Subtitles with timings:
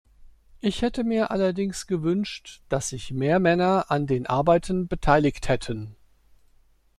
[0.61, 5.95] Ich hätte mir allerdings gewünscht, dass sich mehr Männer an den Arbeiten beteiligt hätten.